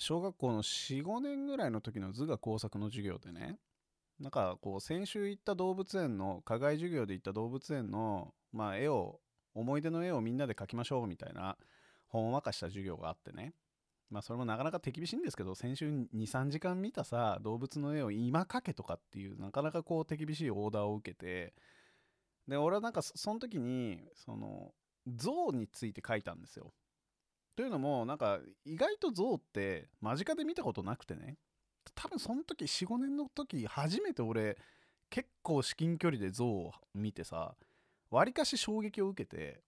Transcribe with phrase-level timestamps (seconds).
[0.00, 3.58] 小学校の45年ぐらいの時の図画工作の授業でね。
[4.18, 9.20] なんかこう先週行った動物園の課外授業で行った動物園の、まあ、絵を
[9.54, 11.56] 思い出の絵をみんなで描きましょうみたいな
[12.06, 13.52] ほんわかした授業があってね。
[14.10, 21.52] まあそれもなかなか手厳しいんですけど先週23時間見たさ動物の絵を今描けとかっていうなかなかこう手厳しいオーダーを受けて。
[22.48, 24.72] で俺はなんかその時にその
[25.06, 26.72] 象について書いたんですよ。
[27.56, 31.36] というのもなんか意外と象って間近で見たことなくてね。
[31.94, 34.56] 多分その時45年の時初めて俺
[35.08, 37.54] 結構至近距離で象を見てさ
[38.10, 39.62] わりかし衝撃を受けて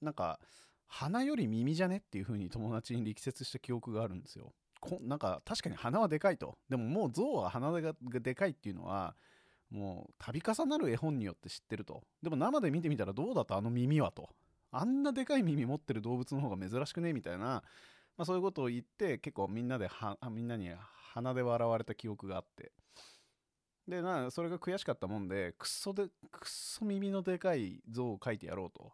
[0.00, 0.40] なんか
[0.86, 4.52] 鼻より耳じゃねっていう風に友達に力説した記憶があるんですよ。
[4.80, 6.56] こなんか確かに鼻はでかいと。
[6.68, 9.14] でももう象は鼻がでかいっていうのは
[9.70, 12.02] もう度重なる絵本によって知ってると。
[12.22, 14.30] でも生で見てみたらどうだとあの耳はと。
[14.70, 17.12] あんなでかい耳持ってる動物の方が珍しくね？
[17.12, 17.62] みたいな、ま
[18.18, 20.70] あ、そういうことを言って結構みんなではみんなに
[21.12, 22.72] 鼻で笑われた記憶があって。
[23.86, 26.10] でなそれが悔しかったもんでくっそでくっ
[26.44, 28.92] そ耳のでかい像を描いてやろうと。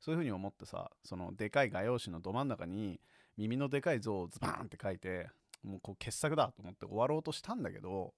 [0.00, 3.00] そういうふうに思ってさそのでかい画用紙のど真ん中に
[3.36, 5.28] 耳のでかい像をズバーンって書いて
[5.62, 8.12] もうこう傑作だと思って終わろうとしたんだけど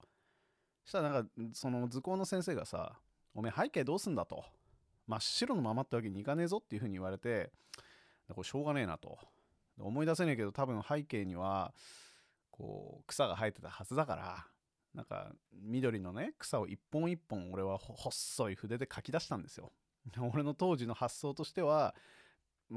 [0.87, 2.99] したらなんかその図工の先生がさ
[3.35, 4.45] 「おめえ背景どうすんだ」と。
[5.07, 7.51] 真っ白のままってわけにいかねえぞっていうふうに言われて
[8.29, 9.19] これしょうがねえなと。
[9.79, 11.75] 思い出せねえけど多分背景には
[12.51, 14.47] こう草が生えてたはずだから
[14.95, 19.73] なんか緑のね草を一本一本俺は細い筆で書き出したんですよ。
[20.33, 21.95] 俺の当時の発想としては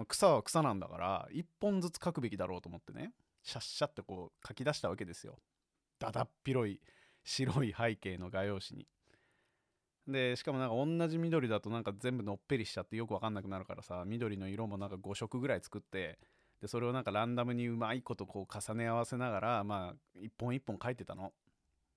[0.08, 5.38] 草は草なんだから一本ずつ書くべきだろうと思ってねシャッシャってこう書き出したわけですよ。
[6.00, 6.81] だだっ広い
[7.23, 8.88] 白い背景の画用紙に。
[10.08, 16.17] でしかもなんか同じ緑だとなんか全部のっぺりしちゃってよくわかんなくなるからさ緑の色もなんか5色ぐらい作って
[16.61, 21.33] でそれをなんかランダムにうまいことこう重ね合わせながらまあ一本一本書いてたの。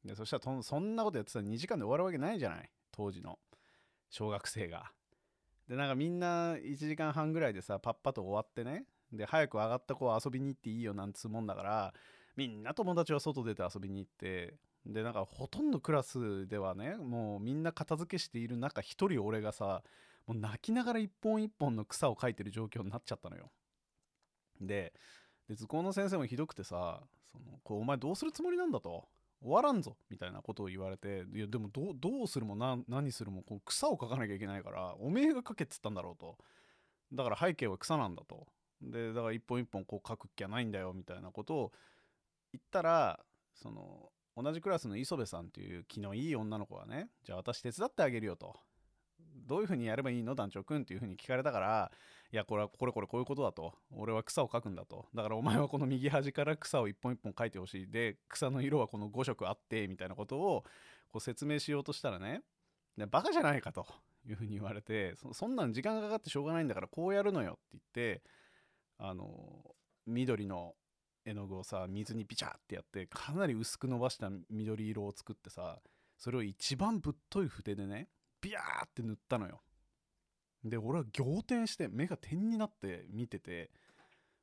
[0.05, 2.71] でそしたらそんなことやってたら2時間で終わるわけないじゃない？
[2.91, 3.39] 当時の。
[4.11, 4.91] 小学生が。
[5.69, 8.87] でなんかみんな1時間半ぐらいでさパッパと終わってね。
[9.13, 11.95] で早く上がった子は遊びに行っていいよなんつうもんだから
[12.37, 14.55] みんな友達は外出て遊びに行って
[14.87, 19.83] でなんかほとんどクラスではねもうみんな片付けしている中一人俺がさ
[20.27, 23.51] もう泣きながら一本一本の草を描いてる状況になっちゃったのよ。
[24.61, 24.93] で
[25.51, 27.01] 図工の先生もひどくてさ
[27.33, 29.09] そのこうお前どうするつもりなんだと？
[29.43, 29.97] 終わらんぞ！
[30.11, 32.57] みたいなことを言われていやでもどどうするも
[32.89, 36.37] 何するもこう草を描かなきゃいけないからおめえが描けっつったんだろうと。
[37.13, 38.47] だから背景は草なんだと。
[38.83, 41.73] でだから一本一本こう描く気はないんだよみたいなことを
[42.53, 43.21] 言ったら
[43.55, 44.11] その
[44.43, 48.57] 同じクラスの磯部さんっていう気のいい女の子がねじゃあ私手伝ってあげるよと。
[49.47, 51.91] どういうふうにやればいいの団長くんっていうふうに聞かれたから
[52.33, 53.75] いやこれはこれこれこういうことだと。
[53.93, 55.07] 俺は草を描くんだと。
[55.15, 57.91] だからお前はこの右端から草を一本一本描いてほしい。
[57.91, 60.65] で草の色はこの5色あってみたいなことを
[61.09, 62.43] こう説明しようとしたらね
[62.97, 63.87] でバカじゃないかと。
[64.29, 68.23] いうふうに言われてそんなん時間がかかってしょうがないんだからこうやるのよって言って
[68.99, 69.75] あの
[70.07, 70.75] 緑の
[71.25, 75.81] 絵の具をさ水にピチャってやってかなり薄く伸ばした緑色を作ってさ
[76.17, 78.09] それを一番ぶっとい筆でね
[78.41, 79.61] ビヤーって塗ったのよ。
[80.65, 83.71] で俺は仰天して目が点になって見てて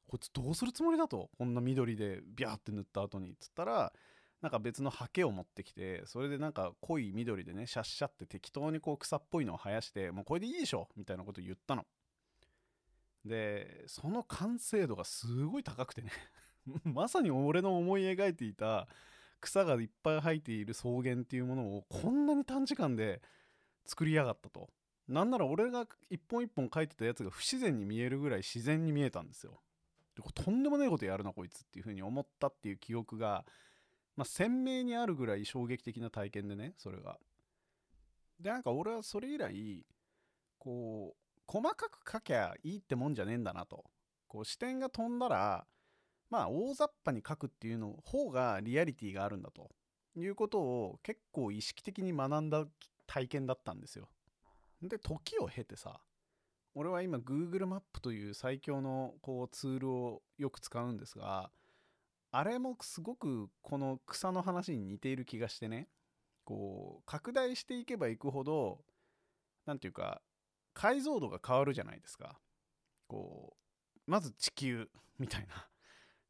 [0.08, 3.94] こいつどうするつもりだとこんな緑でビャーって塗った後にっつったら
[4.42, 11.86] なんか別のハケを持ってきてそれでなんか濃い緑でねシャッシャって適当にこう草っぽいのを生やしてもうこれでいいでしょみたいなこと言ったの。
[13.26, 16.12] でその完成度がすごい高くてね。
[16.84, 18.88] まさに俺の思い描いていた
[19.40, 23.22] 草がいっぱい生えている草原っていうものをこんなに短時間で
[23.86, 24.70] 作りやがったと
[25.08, 29.62] なんなら俺が一本一本書いてたやつが不自然に見えるぐらい自然に見えたんですよ。
[30.16, 33.46] でとんでもないことやるなこいつっていう風に思ったっていう記憶が、
[34.16, 37.20] まあ、鮮明にあるぐらい衝撃的な体験でねそれが。
[38.40, 39.86] でなんか俺はそれ以来
[40.58, 43.86] こう細かく書きゃいいってもんじゃねえんだなと。
[44.28, 45.66] こう視点が飛んだら
[46.30, 49.72] まあ大雑把に書くっていうの方がリアリティがあるんだと。
[50.20, 52.66] いうことを結構意識的に学んだ
[53.06, 54.10] 体験だったんですよ。
[54.82, 56.00] で時を経てさ
[56.76, 61.50] 俺は今 Google マップという最強のこうツールをよく使うんですが
[62.32, 65.88] あれもすごくこの草の話に似ている気がしてね。
[66.44, 68.80] こう拡大していけばいくほど
[69.66, 70.22] 何て言うか
[70.74, 72.40] 解像度が変わるじゃないですか。
[73.08, 73.58] こ
[74.08, 74.90] うまず地球
[75.20, 75.68] みたいな。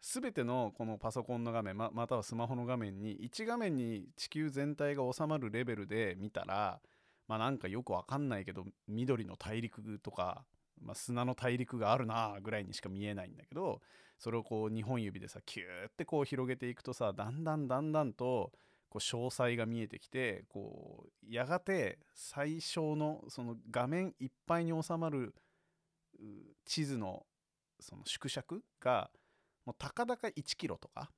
[0.01, 6.79] 全てのこのパソコンの画面ままたはスマホの画面に1画面に地球全体が収まるレベルで見たら
[7.27, 10.45] まあなんかよくわかんないけど緑の大陸とか、
[10.81, 13.81] まあ、砂の大陸があるなぐらいにしか見えないんだけど
[14.17, 18.51] それをこう2本指でさキューってこう広げていくとさだんだんだんだんと
[18.89, 25.35] こう詳細が見えてきてこうやがて最小のその画面いっぱいに収まる
[26.65, 27.25] 地図の
[27.79, 29.09] その縮尺が
[29.67, 31.11] もうたかだか1キロとか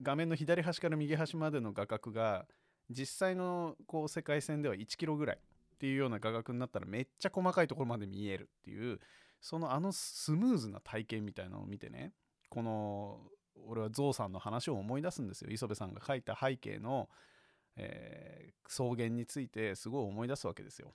[0.00, 2.46] 画面の左端から右端までの画角が
[2.88, 8.98] 実際のこう世界線では1キロぐらいっていうような画角になったらめっちゃ細かいところまで見えるっていう
[9.42, 12.14] そのあのスムーズな体験みたいなのを見てね
[12.48, 13.20] この
[13.68, 17.10] 俺はゾウさんの話を思い出すんですよ磯部さんが書いた背景の、
[17.76, 20.94] えー、草原についてすごい思い出すわけですよ。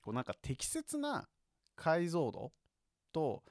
[0.00, 1.28] こうなんか適切な
[1.74, 2.52] 解像度
[3.12, 3.42] と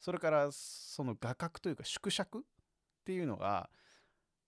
[0.00, 2.42] それからその画角というか縮尺っ
[3.04, 3.68] ていうのが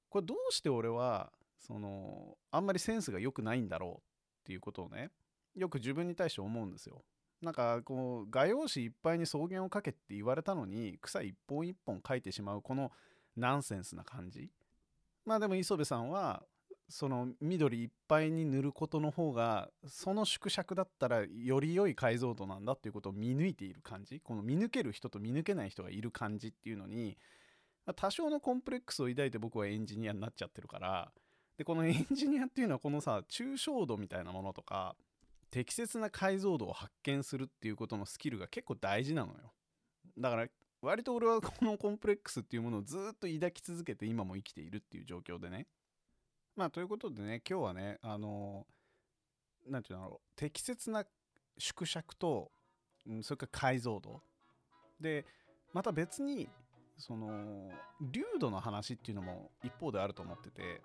[0.08, 5.10] これどうして俺はそのあんまりセンスが良くないんだろうっていうことをね
[5.54, 7.02] よく自分に対して思うんですよ。
[7.42, 12.92] なんかこう画用紙いっぱいに草原を描けって言われたのに草一本一本描いてしまうこの
[13.34, 14.50] ナンセンスな感じ
[15.24, 16.42] まあでも磯部さんは
[16.90, 24.20] その緑いっぱいに塗ることの方がその縮尺だったらより良い解像度なんだっていうことを見抜いている感じ。
[24.20, 27.16] この見抜ける人と見抜けない人がいる感じっていうのに
[27.96, 31.12] 多少のコンプレックスを抱いて僕はエンジニアになっちゃってるから。
[31.56, 34.96] でこのエンジニアっていうのはこのさ抽象度みたいなものとか
[35.50, 39.52] 適切な解像度を発見するっていうことのスキルが結構大事なのよ。
[40.18, 40.48] だから
[40.82, 45.66] 割と俺はこのコンプレックスっていうものをずっと抱き続けて今も生きているっていう状況でね。
[46.56, 48.66] まあということでね今日はねあの
[49.68, 51.04] 何て言うんだろう適切な
[51.58, 52.50] 縮尺と、
[53.06, 54.22] うん、それから解像度。
[55.00, 55.24] で
[55.72, 56.48] また別に
[56.98, 57.70] その
[58.00, 60.82] 流度の話っていうのも一方であると思ってて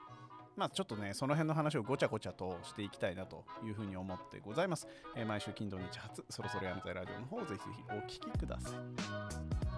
[0.55, 9.74] まあちょっとねその辺の話をごちゃごちゃとしていきたいなというふうに思ってございます、えー、毎週金土日初そろそろやめたいラジオの方ぜひぜひお聴きください。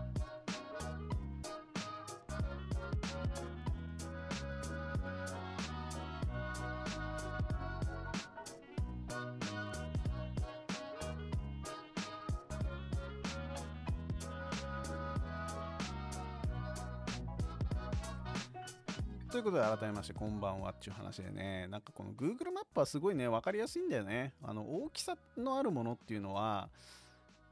[19.30, 24.34] ということで改めましてこんばんはっていう話でねなんかこの Google マップはすごいね分かりやすいんだよね。
[24.42, 26.70] あの大きさのあるものっていうのは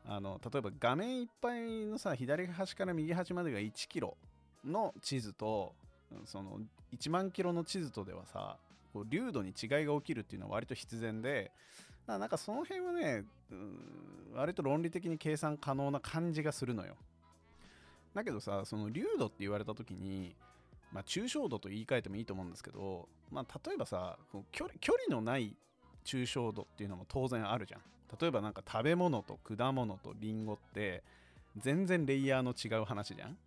[0.07, 4.16] あの例えば画面いっぱいのさ左端から右端までが1キロ
[4.63, 5.74] の地図と
[6.24, 6.60] その
[6.94, 8.57] 1万キロの地図とではさ
[8.94, 11.51] こう流度に違いが起きるっていうのは割と必然で
[12.07, 13.80] なんかその辺はね、うん、
[14.33, 16.95] 割と論理的に計算可能な感じがするのよ。
[18.13, 20.36] だけどさその流度って言われた時に
[20.96, 24.18] まあ、抽象度と言い換えてもいいと思うんですけど、まあ、例えばさ
[24.54, 25.54] 距離距離のない
[26.06, 27.82] 抽象度っていうのも当然あるじゃん。
[28.18, 31.04] 例えばなんか食べ物と果物とリンゴって
[31.58, 33.38] 全然レイヤーの違う話じゃん。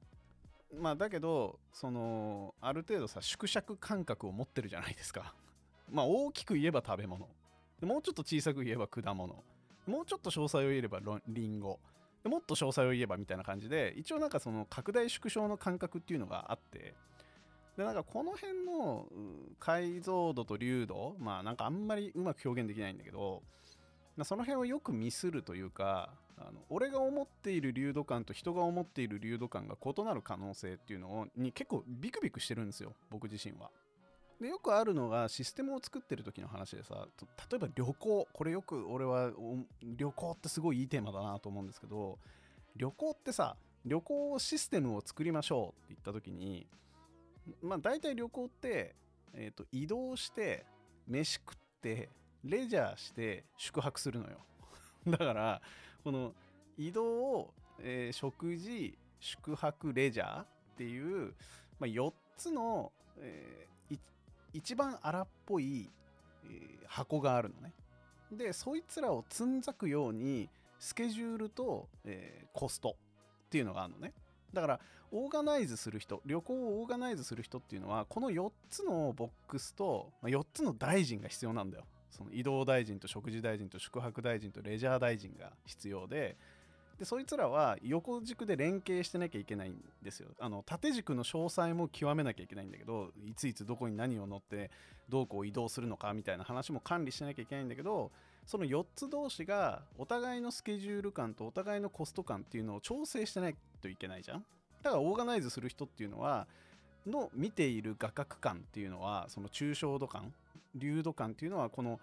[0.79, 5.35] まあだけどそのある程度さ縮尺感覚を持ってるじゃないですか。
[5.91, 7.27] まあ大きく言えば食べ物。
[7.81, 9.43] もうちょっと小さく言えば果物。
[9.87, 11.81] もうちょっと詳細を言えばリンゴ。
[12.25, 16.95] もっと詳細を言えばみたいな感じで一応なんかその拡大縮小の感覚っていうのがあって。
[17.79, 19.07] でなんかこの辺の
[19.61, 23.45] 解像度と流度まあなんかあんまりうまく表現できないんだけど
[24.25, 33.71] その辺をよくミスるというかあの俺が思っている流度感と人が思っている流度感が異なる可能性っていうのをに結構ビクビクしてるんですよ僕自身は。
[34.41, 37.07] でよくあるのがシステムを作ってる時の話でさ
[37.49, 39.31] 例えば旅行これよく俺は
[39.83, 42.19] 旅行ってすごいいいテーマだなと思うんですけど
[42.77, 46.67] 旅行ってさ旅行システムを作りましょうって言った時に
[47.63, 48.95] まあ大体旅行って、
[49.35, 50.65] えーと、移動して
[51.07, 52.09] 飯食って
[52.45, 54.39] レジャーして宿泊するのよ。
[55.07, 55.63] だから
[56.05, 56.35] この
[56.77, 61.35] 移動、えー、食事宿泊レジャーっていう、
[61.79, 63.99] まあ、4つの、えー、
[64.53, 65.91] 一番荒っぽい、
[66.45, 67.73] えー、箱があるのね。
[68.31, 72.97] でそいつらをつんざくようにスケジュールと、えー、コスト
[73.47, 74.13] っていうのがあるのね。
[74.53, 81.85] だからオーガナイズする人旅行をオーガナイズする人っていうのはこの4つのボックスと4つの大臣が必要なんだよ。
[82.11, 86.37] その移動大臣と食事大臣と宿泊大臣とレジャー大臣が必要で
[86.99, 90.31] でそいつらは横軸で連携してなきゃいけないんですよ。
[90.41, 94.71] あの縦軸の詳細も極めなきゃいけないんだけどいついつどこに何を乗って
[95.09, 98.11] どうこう移動するのかみたいな話も管理しなきゃいけないんだけど
[98.49, 104.45] その4つ同士がお互いのスケジュール感とお互いのコスト感っていうのを調整してないといけないじゃん。
[104.83, 106.47] だからオーガナイズする人っていうのは
[107.07, 110.33] の見ている画角感っていうのはその抽象度感
[110.75, 112.01] 流度感っていうのはこの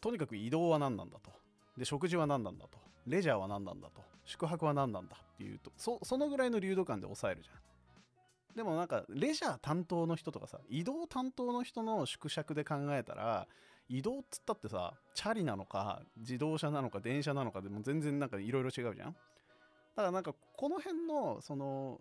[0.00, 1.30] とにかく移動は何なんだと。
[1.76, 2.78] で食事は何なんだと。
[3.06, 4.00] レジャーは何なんだと。
[4.24, 7.56] 宿泊は何なんだっていうとそのぐらいの流動感で抑えるじゃん。
[8.56, 13.46] でもなんかレジャー担当の人とかさ移動担当の人の縮尺で考えたら
[13.88, 19.12] 移動っつったってさチャリなのか自動車なのか電車なのかでも全然なんかいろいろ違うじゃん？
[19.12, 19.14] だ
[19.96, 22.00] からなんかこの辺のその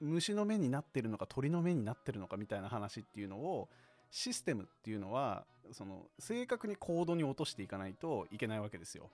[0.00, 3.68] 虫の目になってるのか鳥の目になってるのかみたいな話っていうのを
[4.10, 9.10] システムっていうのはその正確にコードに落としていかないといけないわけですよ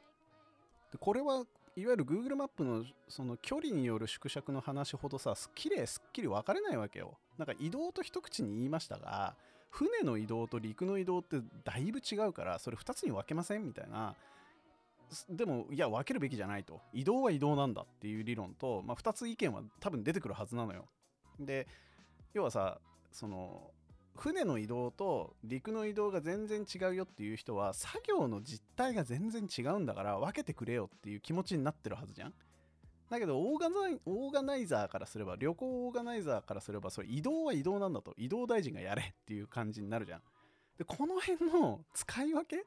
[0.92, 1.44] でこれは
[1.76, 7.18] いわゆる Google マップのその距離による縮尺の話ほどさ、きれいすっきり分かれないわけよ。
[7.36, 9.34] なんか移動と一口に言いましたが、
[9.74, 13.66] 船の移動と陸の移動ってだいぶ違うから、それ2つに分けません？
[13.66, 14.14] みたいな。
[15.28, 16.80] でも、いや、分けるべきじゃないと。
[16.92, 20.86] 移動は移動なんだっていう理論と、まあ、2つ意見は多分出てくるはずなのよ。
[21.40, 21.66] で、
[22.34, 22.78] 要はさ、
[23.10, 23.72] その、
[24.14, 32.34] 船の移動と陸の移動が全然違うよっていう人は作業の実態が全然違うんだから分けてくれよっていう気持ちになってるはずじゃん
[33.14, 38.14] だけどオーガナイオーガナイザーからすれば旅行オーガナイザーからすればそれ移動は移動なんだと。
[38.16, 40.22] 移動大臣がやれっていう感じになるじゃん。
[40.78, 42.66] でこの辺の 使い分け？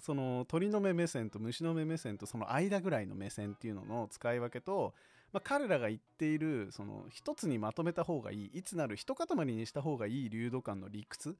[0.00, 4.94] その鳥の目目線と虫の目目線とその間ぐらいの目線っていうのの使い分けと
[5.32, 11.34] まあ、彼らが言っているその一つにまとめた方がいいいつなる一塊にした方がいい流度感の理屈っ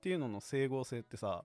[0.00, 1.44] ていうのの整合性ってさ、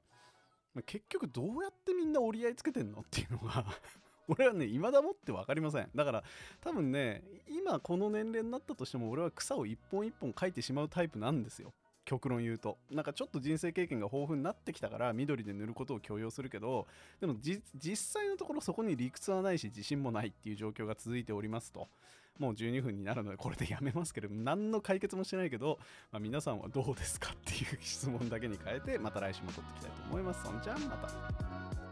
[0.73, 3.65] まあ、結局どうやってみんな折り合いつけてんのっていうのが
[4.29, 5.89] 俺はね未だもって分かりません。
[5.93, 6.23] だから
[6.61, 11.73] 多分ね今この年齢になったとしても俺は草を一本一本描いてしまうタイプなんですよ。
[12.05, 12.77] 極論言うと。
[12.89, 16.87] なんかちょっと人生経験が豊富になってきたから緑で塗ることを強要するけど
[17.19, 17.61] でも実
[17.95, 21.87] 際のところそこに理屈はないし自信もないっていう状況が続いておりますと。
[22.39, 25.77] もう12分になるのでこれでやめますけど何の解決もしてないけど、
[26.09, 30.43] まあ、皆さんはどうですかっていう質問だけに変えてまた来週も撮っていきたいと思います。
[30.43, 31.88] そんじゃんまた。